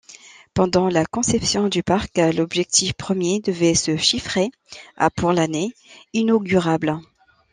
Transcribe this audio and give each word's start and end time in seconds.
Pendant 0.55 0.87
la 0.89 1.05
conception 1.05 1.67
du 1.69 1.83
parc, 1.83 2.17
l'objectif 2.17 2.93
premier 2.93 3.39
devait 3.39 3.75
se 3.75 3.97
chiffrer 3.97 4.49
à 4.97 5.11
pour 5.11 5.31
l'année 5.31 5.75
inaugurale. 6.13 6.97